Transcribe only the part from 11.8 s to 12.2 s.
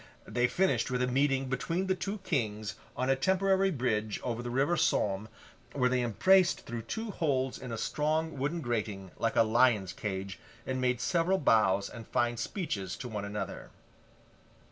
and